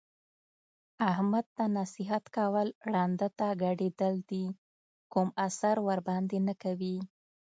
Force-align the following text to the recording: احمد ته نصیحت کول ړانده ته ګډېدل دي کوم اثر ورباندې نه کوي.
احمد 1.11 1.45
ته 1.57 1.63
نصیحت 1.77 2.23
کول 2.37 2.67
ړانده 2.91 3.29
ته 3.39 3.47
ګډېدل 3.63 4.15
دي 4.29 4.45
کوم 5.13 5.29
اثر 5.47 5.75
ورباندې 5.87 6.37
نه 6.47 6.53
کوي. 6.63 6.97